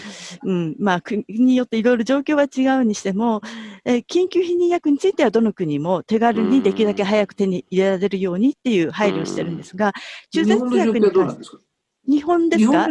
[0.44, 3.42] うん、まあ、国によっていろいろ状況は違うにしても、
[3.86, 9.94] えー緊急避妊薬についてはどの国も手軽にできるだけ早く手に入れられるようにっていう配慮をしてるんですが、
[10.32, 11.58] 中絶薬に関して、
[12.08, 12.88] 日本ですか？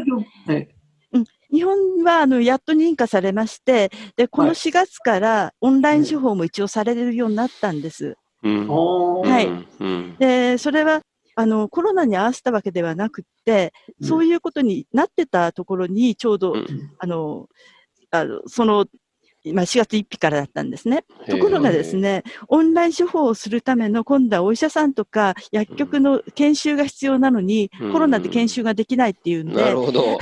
[1.50, 4.56] 日本はあのやっと認可されまして、で、このはい。
[4.56, 8.16] 4月からオンライン処方も一応されるようになったんです。
[9.24, 9.46] はい。
[9.46, 10.16] うん。
[10.18, 11.00] で、それは、
[11.38, 13.72] あの、コロナに合わせたわけではなくって、
[14.02, 16.66] そういうことになってたところに、ちょうど、うん
[16.98, 17.46] あの、
[18.10, 18.86] あのその、
[19.52, 21.04] まあ、4月1日からだったんですね。
[21.28, 30.18] ところがですね、オンライン処方をするための、今度はお医者さんとか薬局の研修が必要なのに、うんコロナで研修ができないっていうんで、なるほど。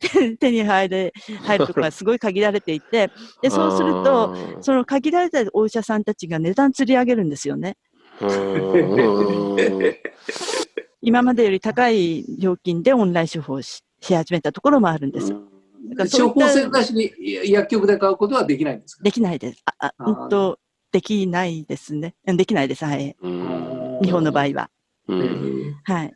[0.00, 1.12] 手 手に入れ
[1.44, 7.76] 入るところがすごい限られていて、でそうすると、 あその限られたお医者さんたちが値段釣り上げるんですよね。
[11.02, 15.12] 今までより高い料金でオンライン処方しし始めたところもあるん。
[15.12, 15.30] です。
[15.30, 15.36] だ
[15.96, 17.12] から処方箋なしに
[17.50, 18.80] 薬局で買うことはできないん。
[18.80, 19.62] ですかできないです。
[19.78, 20.28] あ、あうん。
[20.28, 20.58] と、
[20.92, 22.14] できないですね。
[22.24, 22.84] できないです。
[22.84, 23.16] はい。
[24.02, 24.70] 日本の場合は。
[25.84, 26.14] はい。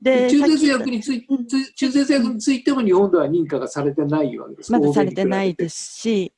[0.00, 1.46] で、中絶薬についうん。
[1.46, 5.68] 中絶薬についても日本では認可がされてないわけですまだされてないで。
[5.68, 6.32] すし、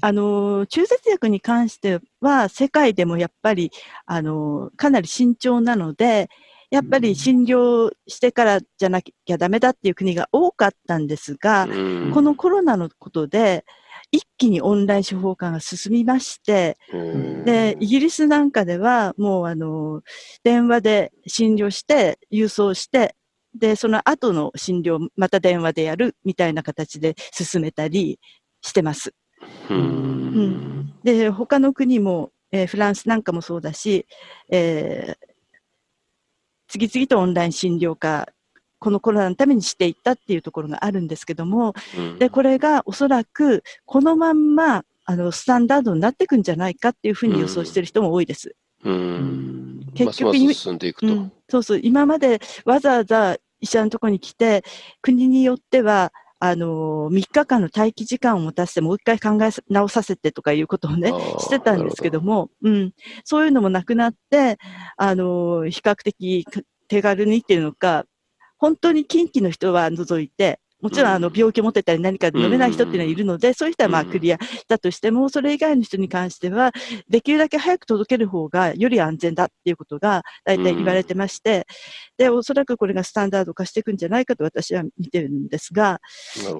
[0.00, 3.70] あの、中絶薬に関しては、世界でもやっぱり、
[4.04, 6.28] あの、かなり慎重なので、
[6.70, 12.10] やっぱり診療してからじゃなきゃダメだっていう国が多かったんですが、うん。
[12.12, 13.64] このコロナのことで、
[14.12, 17.44] 一気にオンライン処方化が進みまして、うん。
[17.44, 20.02] で、イギリスなんかでは、もうあの、
[20.42, 23.14] 電話で診療して、郵送して、
[23.54, 28.18] で、その後の診療、また電話でやるみたいな形で進めたり
[28.60, 29.12] してます。
[29.70, 30.92] うん。
[31.02, 34.06] で、他の国も、えーフランスなんかもそうだし、
[34.50, 35.26] えー
[36.68, 38.28] 次々とオンライン診療化、
[38.78, 42.18] このコロナのためにしていったっていうところがあるんですけども、うん。
[42.18, 48.56] で、これがおそらくこのまんま、あの、スタンダードになっていくんじゃないかっていうふうに予想してる人も多いです。
[48.84, 49.86] うん。
[49.94, 51.06] 結局ますます進んでいくと。
[51.06, 54.64] うん、そうそう、今までわざわざ医者のところに来て、
[55.00, 62.92] 国によっては、あのー、3日間の待機時間を持たせて、もう一回考え直させてとかいうことをねしてたんですけども、うん、
[63.24, 64.58] そういうのもなくなって、
[64.96, 66.46] あのー、比較的
[66.88, 68.04] 手軽にっていうのか、
[68.58, 71.34] 本当に近畿の人は除いて、もちろんあのうん。
[71.34, 74.10] 病気を持ってたり何かで飲めない人っていうのはいるので、そういう人はまあうん。
[74.10, 76.72] クリアだとしても、それ以外の人に関しては、
[77.08, 81.66] できるだけ早く届ける方がより安全だっていうことが大体言われてまして、
[82.18, 86.00] で、おそらくこれがスタンダード化していくんじゃないかと私は見てるんですが、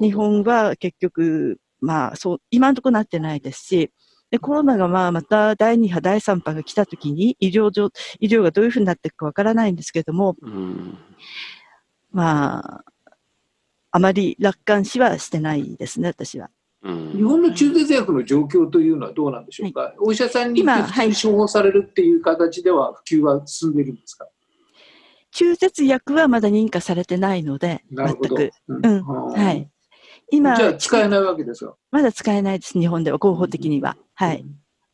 [0.01, 3.91] 日本は結局、まあそう、今のところなってないですし、
[4.31, 10.99] で、コロナがまあまた第2波、第3波が来たときに医療上、医療がどういうふうになっていくかわからないんですけれども、うん。
[12.11, 12.85] まあ、
[13.97, 16.51] あまり楽観視はしてないですね、私は。
[16.83, 24.29] うん日本の中絶薬の状況というのはどうなんでしょうか、お医者さんに今普通に処方されるっていう形では普及は進んでいるんですか、
[25.31, 28.37] 中絶薬はまだ認可されてないので、なるほど。
[28.37, 28.53] 全く。
[28.69, 29.71] うんうんはい。
[30.31, 31.79] 今じゃあ使えないわけですよ。
[31.91, 33.97] まだ使えないです、日本では、合法的には。
[34.15, 34.45] はい。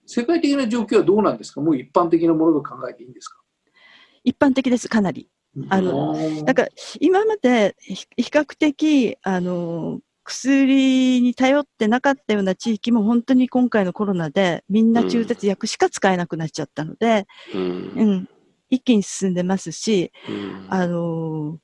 [0.06, 1.60] 世界的な状況はどうなんですか？
[1.60, 3.38] もう一般的なものと考えていいんですか？
[4.22, 5.28] 一般的です、かなり。
[5.68, 6.68] あののだから、
[7.00, 17.92] 今までひ比較的、あの、薬に頼ってなかったような地域も本当に今回のコロナでみんな中絶薬しか使えなくなっちゃったので、うん。
[17.96, 18.28] うん、
[18.70, 20.66] 一気に進んでますし、うん。
[20.70, 21.58] あの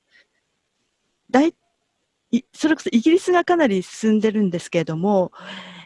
[1.30, 1.54] 大
[2.30, 5.32] いそれこそイギリスがかなり進んでるんですけれども、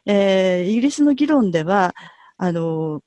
[0.07, 1.95] えーイギリスの議論では、
[2.37, 3.03] あの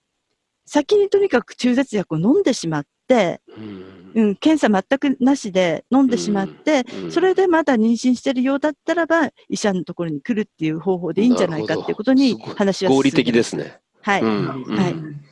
[0.65, 13.79] 先にとにかく中絶薬を飲んでしまって、うんうん、検査全くなしで飲んでしまって、うんそれでまだ妊娠してるようだったらば、医者のところに来るっていう方法でいいんじゃないかっていうことに話は進んで合理的ですね。
[14.01, 14.23] はい。
[14.23, 15.25] はい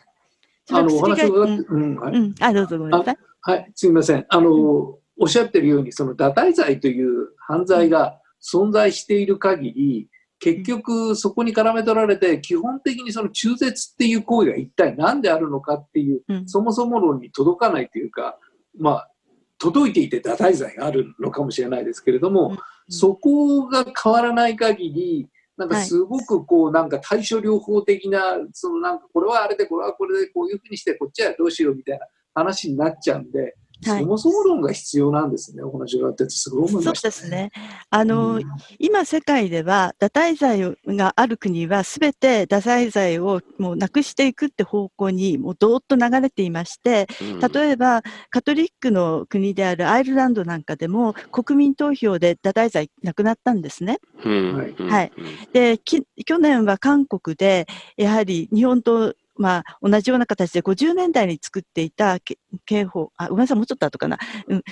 [0.71, 2.15] あの、お話をうんうん、はい。
[2.15, 2.35] うん。
[2.39, 3.17] あ、どうぞごめんなさい。
[3.41, 4.25] はい、すみません。
[4.29, 10.09] あの、おっしゃってるように、その堕胎罪という犯罪が存在している限り、
[10.43, 16.49] 結局そこに絡め取られて、基本的にその中絶っていう行為が一体何であるのかっていう、うん。
[16.49, 18.37] そもそも論に届かないというか、
[18.77, 19.09] まあ、
[19.57, 22.57] 届いていて堕胎罪があるのかもしれないですけれども、
[22.89, 28.19] そこが変わらない限り、なんかすごくこう、なんか対処療法的な、
[28.51, 37.07] そのなんかこれはあれで、これはこれで、こういうふうにして、こっちはどうしようみたいな話になっちゃうんで、はいそもそも論が必要なんですね、お話があってて、すごい思いそうました。
[37.09, 37.51] ですね。
[37.89, 38.43] あの、うん
[38.79, 53.99] 今世界では、堕胎罪がある国はすべて堕胎罪をもうなくしていくって方向にもうどーっと流れていまして、うん例えばカトリックの国であるアイルランドなんかでも国民投票で堕胎罪なくなったんですね。
[54.23, 54.55] うん
[54.89, 55.11] はい
[55.51, 57.67] で、き去年は韓国で
[57.97, 64.17] やはり日本とまあ、同じような形で50年代に作っていたけ刑法、あ、ごめんなさい、もうちょっと後かな。
[64.47, 64.63] うん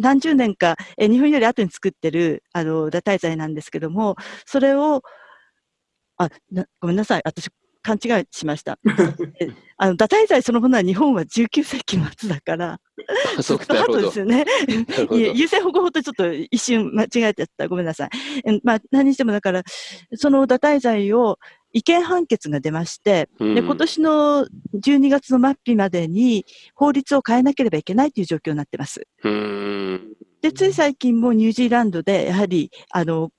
[0.00, 4.14] 何十年か、え日本より後に作ってる、あの、堕胎罪なんですけども、
[4.46, 5.02] それを、
[6.16, 7.50] あ、なごめんなさい、私、
[7.82, 8.78] 勘違いしました。
[9.40, 12.80] えあの、堕胎罪そのものは日本は19世紀末だから、
[13.38, 14.18] あそうか、ずっと後です。
[14.18, 14.44] よね。
[15.10, 17.68] 優先保護法とちょっと一瞬間違えちゃった。
[17.68, 18.10] ごめんなさい。
[18.44, 19.62] えまあ、何にしてもだから、
[20.14, 21.38] その堕胎罪を
[21.72, 29.06] 違憲判決が出まして、うんで今年の12月の末日までに法律を変えなければいけないという状況になってます。
[29.24, 30.08] うん
[30.40, 33.30] で、つい最近もニュージーランドで、やはり、あの、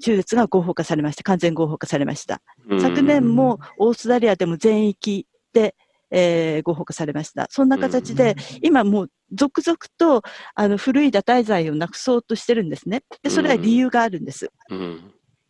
[0.00, 1.22] 中絶が合法化されました。
[1.22, 2.42] 完全合法化されました。
[2.80, 5.74] 昨年もオーストラリアでも全域で、
[6.10, 7.46] えー合法化されました。
[7.50, 10.22] そんな形で、今もう続々と
[10.54, 13.02] あの古い堕胎罪をなくそうとしてるんですね。
[13.22, 14.50] で、それは理由があるんです。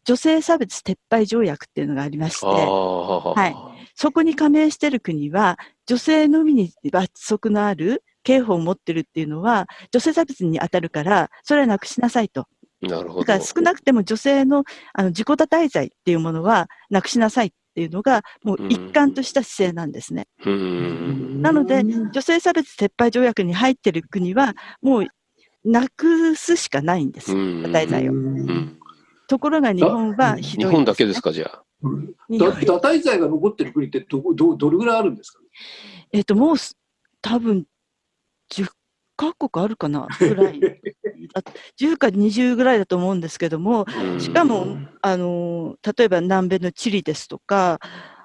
[0.06, 12.46] うん女性差別撤廃条約っていうのがありまして、はいそこに加盟している国は、女性のみに罰則のある刑法を持ってるっていうのは、女性差別に当たるから、それはなくしなさいと。
[12.80, 13.20] なるほど。
[13.20, 20.26] だから少なくても女性のあの自己堕胎罪っていうものはなくしなさいっていうのが、もう一貫とした姿勢なんですね。
[20.44, 25.06] うんなので、女性差別撤廃条約に入っている国は、もう
[25.64, 27.32] なくすしかないんです。
[27.32, 28.12] うん堕胎罪を。
[29.32, 31.64] うんところが日本はひどい、日本だけですか、じゃあ。
[32.30, 35.40] 堕胎罪が残ってる国ってどこどどれぐらいあるんですか？
[36.12, 36.76] えっと、もうす
[37.22, 37.64] 多分
[38.50, 38.68] 10
[39.16, 40.60] カ国あるかなぐらい。
[41.34, 41.40] あ
[41.80, 44.20] 10か20ぐらいだと思うんですけども、うん。
[44.20, 47.78] しかも、あの、例えば南米のチリですとか、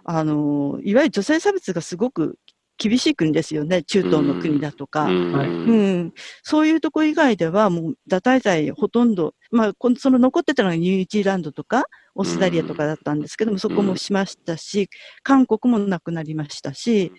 [0.03, 2.37] あの、いわゆる女性差別がすごく
[2.77, 3.83] 厳しい国ですよね。
[3.83, 5.05] 中東の国だとか。
[5.05, 5.31] うん。
[5.33, 5.47] はい。
[5.47, 6.13] うん、
[6.43, 11.85] そういうとこ以外では、もう堕胎罪ほとんど、まあ、このその残ってたのがニュージーランドとか、
[12.15, 14.89] オーストラリアとかだったんですけども、そこもしましたし、
[15.23, 17.11] 韓国もなくなりましたし、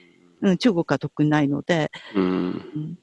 [0.43, 2.99] うん、中国は特にないので、うん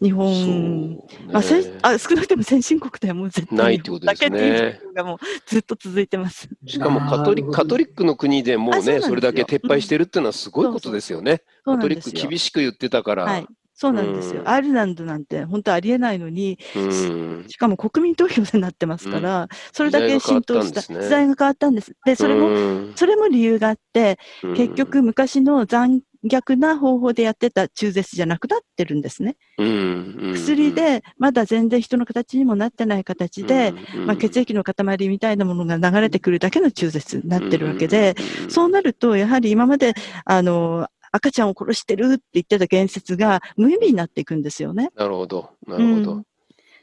[0.00, 0.98] 日本、ね
[1.32, 6.48] まあ、先あ少なくとも先進国ではもう絶対ないってことですねがもうずっと続いてます。
[6.66, 11.42] しかもカトリカトリックの国でもうね、あそれだけ撤廃してるっていうのはすごいことですよね。
[11.64, 12.10] そうカトリック。
[12.10, 13.24] 厳しく言ってたから。
[13.24, 13.46] はい。
[13.80, 14.40] そうなんですよ。
[14.40, 22.22] うんアイルランドなんて本当ありえないのに、うんしかも国民投票でなってますから、それだけ浸透した時代が変わったんですねです。
[22.22, 24.18] で、それも、うんそれも理由があって、
[24.56, 29.36] 結局昔の残虐な方法でやってた中絶じゃなくなってるんですね。
[29.58, 44.90] うん薬、で、まだ全然人の形にもなってない形で、うんまあ、血液の塊みたいなものが流れてくるだけの中絶になってるわけで、、うんそうなると、やはり今まで、あの、赤ちゃんを殺してるって言ってた言説が無意味になっていくんですよね。
[44.94, 46.12] なるほど、なるほど。
[46.14, 46.24] うん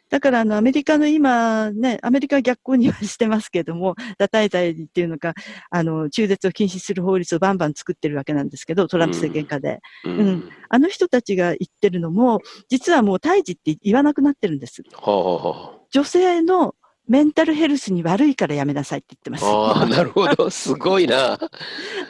[0.09, 5.33] だから、あの、アメリカの今、ね、アメリカは逆行にはしてますけども、堕胎罪っていうのか、
[5.69, 9.79] あの、中絶を禁止する法律をバンバン作ってるわけなんですけど、トランプ政権下で。
[10.03, 14.83] うんあの人たちが言ってるのも、実はもう胎児って言わなくなってるんです。
[14.93, 16.75] はあは女性の
[17.07, 19.45] メンタルヘルスに悪いからやめなさいって言ってます。
[19.45, 19.79] あはあ。
[19.79, 20.49] ああ、なるほど。
[20.49, 21.39] すごいな。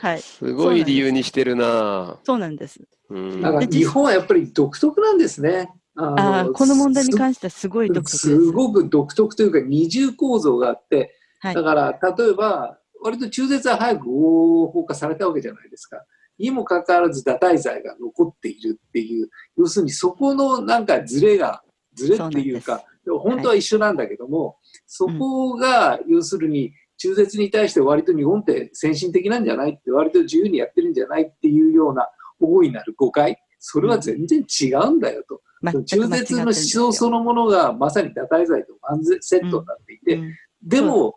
[0.01, 0.21] はい。
[0.21, 2.17] すごい理由にしてるな。
[2.23, 2.79] そうなんです。
[3.09, 5.69] うんなんか日本はやっぱり独特なんですね。
[5.97, 8.17] あこの問題に関してはすごい独特です。
[8.17, 16.03] すごく独特というか二重構造があって、はいだから例えば、割と中絶は早く合法化されたわけじゃないですか。
[16.39, 21.61] にもかかわらず堕胎罪が残っているっていう、要するにそこのなんかズレが、
[21.93, 35.41] ズレっていうか、でも本当は一緒なんだけども、そこが要するに中絶に対して割と日本って先進的なんじゃないって、割と自由にやってるんじゃないっていうような大いなる誤解、それは全然違うんだよと。
[35.63, 40.33] 中絶の思想そのものがまさに堕胎罪と完全セットになっていて、うん。
[40.63, 41.15] でも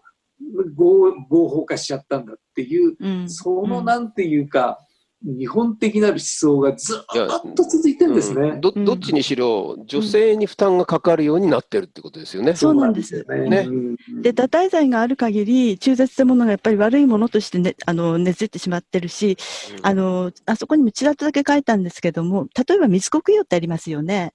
[0.77, 3.31] 合合法化しちゃったんだっていう、うん。
[3.31, 4.79] そのなんていうか、
[5.25, 8.51] 日本的なる思想がずっと続いてるんですね。
[8.51, 12.55] うんどどっちにしろ、女性に負担がかかるようになってるってことですよね。
[12.55, 13.25] そうなんです。
[13.29, 19.37] ねうんで、堕胎罪がある限り、中絶ってものがやっぱり悪いものとしてね、あの、根付いてしまってるし、
[19.83, 24.35] あの、あそこにもちらっとだけ書いたんですけども、例えば水国用ってありますよね。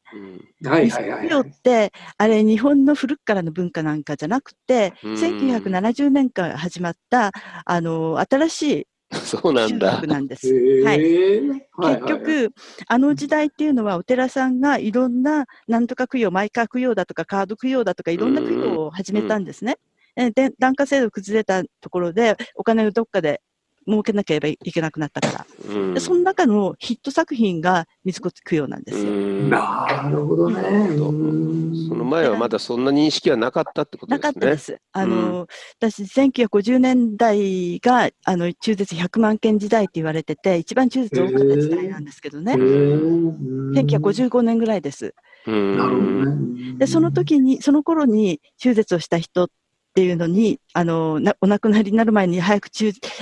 [0.61, 1.61] うんはい水はいはいはいっ。
[1.61, 7.31] て、あれ日本の古くからの文化なんかじゃなくて、うん1970年から始まった、
[7.65, 8.87] あの、新しい
[9.25, 10.07] そうなん宗だ教。
[10.07, 10.47] なんです。
[10.53, 12.53] へはい結局、
[12.87, 19.77] あの時代っていうのは、お寺さんがいろんな、なんとか供養、マイカー供養だとか、カード供養だとか、いろんな供養を始めたんですね。
[20.15, 23.41] えで、檀家制度崩れたところで、お金をどっかで
[23.87, 25.45] 儲けなければいけなくなったから。
[25.69, 29.11] うんで、その中のヒット作品が水子供養なんですよ。
[29.11, 30.61] うんなるほどね。
[30.61, 34.33] うんその前はまだそんな認識はなかったってことなですね。
[34.33, 34.77] かったです。
[34.93, 35.47] あの、
[35.79, 42.55] 私、1950年代が、あの、中絶100万件時代って言われてて、一番中絶多かった時代なんですけどねへ。
[42.55, 45.13] ー1955年ぐらいです。
[45.45, 46.77] うんなるほどね。
[46.77, 49.53] で、その時に、その頃に中絶をした人って
[49.93, 52.69] っていうのに、あの、お亡くなりになる前に早く、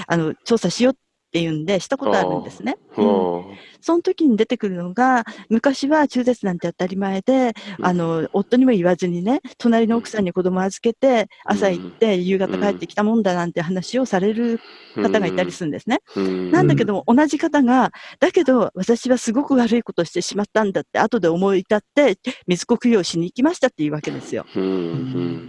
[0.08, 0.96] あの、調査しようっ
[1.32, 2.76] ていうんで、したことあるんですね。
[2.98, 3.52] うん。
[3.52, 3.60] うん。
[3.82, 14.62] その時に出てくるのが、昔は中絶なんて当たり前で、あの、夫にも言わずにね、隣の奥さんに子供預けて、朝行って、夕方帰ってきたもんだなんて話をされる
[15.02, 16.00] 方がいたりするんですね。
[16.16, 16.52] うん。
[16.52, 22.18] なんだけども、同じ方が、だけど、私はすごく悪いことをしてしまったんだって、後で思い立って、
[22.48, 24.46] 水子供養しに行きましたっていうわけですよ。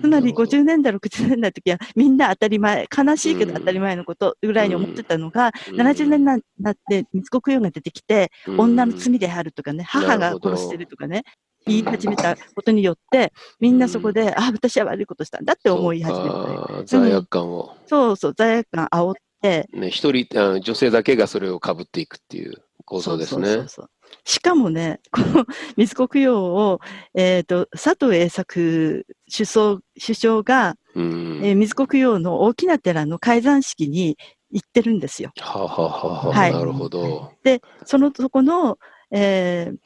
[0.04, 11.24] つまり50年代、60年代の時はみんな当たり前、悲しいけど当たり前のことぐらいに思ってたのが、70年代になって密告供養が出てきて、女の罪であるとかね、母が殺してるとかね、
[11.66, 16.82] 言い始めたことによって、みんなそこで、あ、私は悪いことしたんだって思い始めた。
[16.84, 17.76] 罪悪感を。
[17.86, 23.46] そうそう、罪悪感煽って、ね、一人あの、女性だけがそれをかぶっていくっていう構造ですね。
[23.46, 23.90] そうそうそう。
[24.24, 25.46] しかもね、この
[25.76, 26.80] 水子供養を、
[27.14, 31.40] えっ、と、佐藤栄作首相首相が、うん。
[31.42, 34.18] えー水子供養の大きな寺の開山式に
[34.52, 35.32] 行ってるんですよ。
[35.40, 37.32] はあはあはあはなるほど。
[37.42, 38.78] で、そのそこの、
[39.10, 39.78] えーん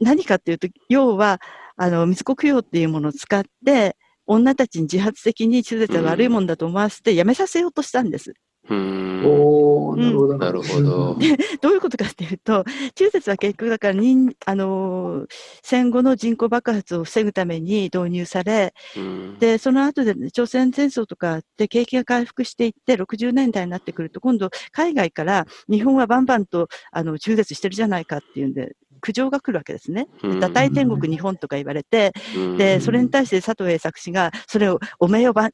[0.00, 1.38] 何かっていうと、要は、
[1.76, 8.34] あの、水子供養っていうものを使って、女たちに自発的に中絶は悪いもんだと思わせてやめさせようとしたんです。
[8.70, 9.22] うん。
[9.26, 10.38] おーなるほど。
[10.38, 11.18] なるほど。
[11.60, 12.64] どういうことかっていうと、
[12.94, 15.26] 中絶は結局だから人、あのー
[15.62, 19.38] 戦後の人口爆発を防ぐために導入され、うん。
[19.38, 30.08] で、その後で、ね、朝鮮戦争とかで景気が回復していって、60年代になってくると、今度、海外から日本はバンバンとあの中絶してるじゃないかっていうんで、苦情が来るわけですね。
[30.22, 30.38] うん。
[30.38, 32.56] 堕胎天国日本とか言われて、うん。
[32.56, 35.50] で、それに対して佐藤栄作氏が、それをお名誉ば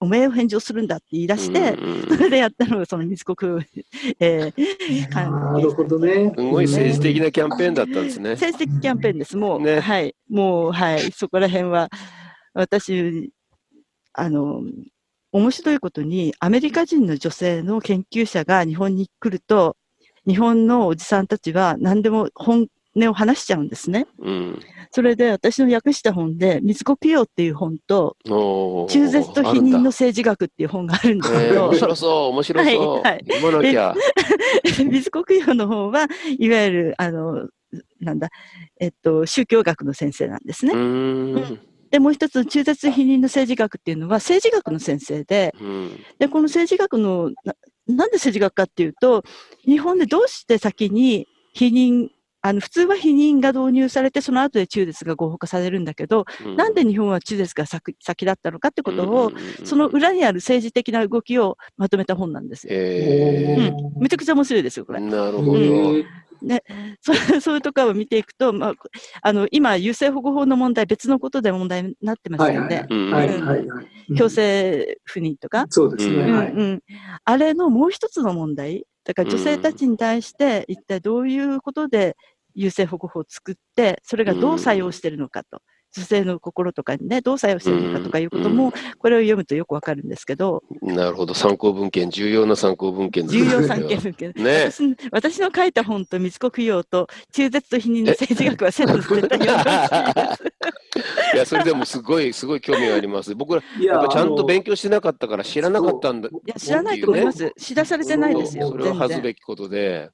[0.00, 3.60] お名誉返上するんだって言い出して、うんそれでやったのがその密告、
[4.18, 6.32] えー、関なるほどね。
[6.36, 8.30] すごい政治的なキャンペーンだったんですね。
[8.30, 9.36] 政治的キャンペーンです。
[9.36, 10.14] もう、ねはい。
[10.28, 11.12] もう、はい。
[11.12, 11.90] そこら辺は、
[12.54, 13.32] 私、
[14.12, 14.62] あの、
[15.32, 19.76] 面白いことに、アメリカ人の女性の研究者が日本に来ると、
[20.26, 24.06] 日本のおじさんたちは何でも本音を話しちゃうんですね。
[24.18, 24.60] うん
[24.92, 32.92] それで私の訳した本で、水子供養っていう本と、中絶と否認の政治学っていう本があるんですけえーど面、白そう、面白そう。
[32.94, 33.94] はいはい読まなきゃ。
[34.90, 37.48] 水子供養の方は、いわゆる、あの、
[38.00, 38.30] なんだ、
[38.80, 40.76] えっと、宗教学の先生なんですねう。
[40.76, 41.60] ーん
[41.90, 47.54] で、もう一つ、中絶否認の政治学っていうのは政治学の先生で、うんで、この政治学の、な
[47.86, 49.24] なんで政治学かっていうと、
[49.64, 52.08] 日本でどうして先に否認、
[52.42, 56.24] あの、普通は否認が導入されて、その後で中絶が合法化されるんだけど、
[56.56, 59.32] なんで日本は中絶が先先だったのかってことを、
[59.64, 62.70] その裏にある政治的な動きをまとめた本なんですよ。
[62.72, 65.00] えめちゃくちゃ面白いですよ、こーれ。
[65.02, 65.52] なるほど。
[65.52, 66.04] うん
[67.02, 68.74] そう そういうところを見ていくと、まあ、
[69.22, 72.86] あの、今、優生保護法の問題、別のことで問題になってますよね。
[74.16, 75.66] 強制不妊とか。
[75.68, 76.52] そうですね。
[76.56, 76.82] うん、
[77.24, 82.16] あれのもう一つの問題、だから女性たちに対して、一体どういうことで
[82.54, 85.62] 優生保護法を作って、それがどう作用しているのかと、
[85.96, 91.34] 女性の心とかにね、どう作用しているのかとかいうことも、これを読むとよくわかるんですけど、なるほど。
[91.34, 94.32] 参考文献、重要な参考文献です重ね要産経文献。
[94.36, 101.34] ね私の私の書いた本と密告用と中絶と否認の政治学はセットで絶対読んでほしいです。
[101.34, 103.34] いや、それでもすごい、すごい興味があります。
[103.34, 106.28] 僕ら、いやっぱちゃんとあ勉強してなかったから知らなかったんだ。
[106.28, 107.52] いや、知らないと思います。
[107.58, 109.22] 知らされてないですよ、それは恥ず。
[109.22, 110.10] べきことで。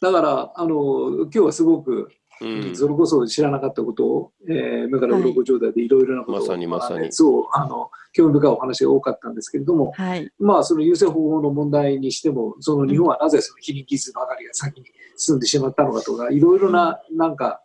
[0.00, 2.08] のだから、あの、今日はすごく、
[2.40, 10.30] うんそれこそ知らなかったことを、えー、目から鱗状態でいろいろなことを、まさにまさにあそうあの興味深いお話が多かったんですけれども、はい。
[10.38, 14.86] まあ、その優生保護の問題にしても、その日本はなぜその非認傷ばかりが先に
[15.16, 17.62] 進んでしまったのかとか、いろいろななんか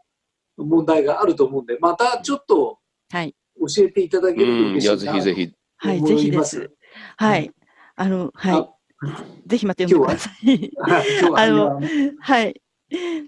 [0.58, 2.80] 問題があると思うんで、またちょっと
[3.12, 3.36] はい。
[3.60, 5.54] 教えていただけるとうん、いや、嬉しいなぜひぜひ。
[5.78, 5.98] はい。
[6.00, 6.74] 思ぜひいますです。
[7.18, 7.52] はい。
[7.96, 9.50] あの、はあい。
[9.50, 10.72] ぜひまた読んでください。
[10.82, 11.82] はい今日はあの
[12.20, 12.62] はい。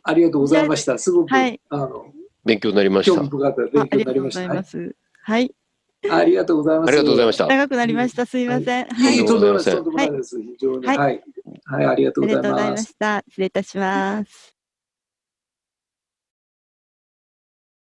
[0.04, 0.98] ありがとうございました。
[0.98, 2.06] すごく、はいあの
[2.46, 3.30] 勉強になりました興味。
[3.30, 4.40] 深かったあ勉強にありがとうごなりました。
[4.40, 4.96] はいざいます。
[5.24, 5.56] はい。
[6.12, 6.88] ありがとうございます。
[6.88, 7.48] ありがとうございました。
[7.48, 8.26] 長くなりました。
[8.26, 8.86] すいません。
[8.86, 10.40] はいとんでもないです。
[10.40, 10.86] 非常に。
[10.86, 11.24] はいはい。
[11.66, 12.78] はい、ありがとうありがとうございま。
[12.78, 13.24] した。
[13.28, 14.55] 失礼いたします。